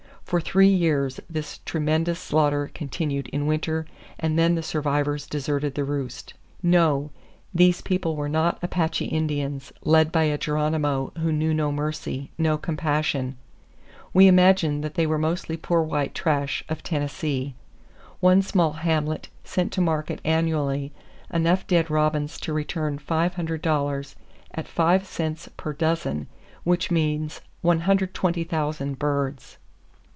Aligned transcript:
For 0.23 0.39
three 0.39 0.69
years 0.69 1.19
this 1.29 1.57
tremendous 1.65 2.17
slaughter 2.17 2.71
continued 2.73 3.27
in 3.33 3.47
winter,—and 3.47 4.39
then 4.39 4.55
the 4.55 4.63
survivors 4.63 5.27
deserted 5.27 5.75
the 5.75 5.83
roost." 5.83 6.35
No: 6.63 7.11
these 7.53 7.81
people 7.81 8.15
were 8.15 8.29
not 8.29 8.57
Apache 8.61 9.03
Indians, 9.07 9.73
led 9.83 10.09
by 10.09 10.23
a 10.23 10.37
Geronimo 10.37 11.11
who 11.17 11.33
knew 11.33 11.53
no 11.53 11.69
mercy, 11.69 12.31
no 12.37 12.57
compassion. 12.57 13.35
We 14.13 14.29
imagine 14.29 14.79
that 14.81 14.93
they 14.93 15.05
were 15.05 15.17
mostly 15.17 15.57
poor 15.57 15.81
white 15.81 16.15
trash, 16.15 16.63
of 16.69 16.81
Tennessee. 16.81 17.55
One 18.21 18.41
small 18.41 18.71
hamlet 18.73 19.27
sent 19.43 19.73
to 19.73 19.81
market 19.81 20.21
annually 20.23 20.93
enough 21.29 21.67
dead 21.67 21.89
robins 21.89 22.39
to 22.39 22.53
return 22.53 22.99
$500 22.99 24.15
at 24.53 24.65
five 24.69 25.05
cents 25.05 25.49
per 25.57 25.73
dozen; 25.73 26.27
which 26.63 26.89
means 26.89 27.41
120,000 27.63 28.97
birds! 28.97 29.57